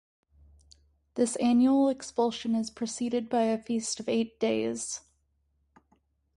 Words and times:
This 1.13 1.35
annual 1.35 1.87
expulsion 1.87 2.55
is 2.55 2.71
preceded 2.71 3.29
by 3.29 3.43
a 3.43 3.61
feast 3.61 3.99
of 3.99 4.09
eight 4.09 4.39
days. 4.39 5.01